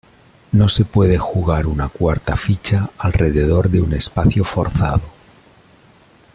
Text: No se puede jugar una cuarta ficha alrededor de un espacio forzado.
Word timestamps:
No 0.51 0.67
se 0.67 0.83
puede 0.83 1.19
jugar 1.19 1.67
una 1.67 1.87
cuarta 1.87 2.35
ficha 2.35 2.89
alrededor 2.97 3.69
de 3.69 3.81
un 3.81 3.93
espacio 3.93 4.43
forzado. 4.43 5.03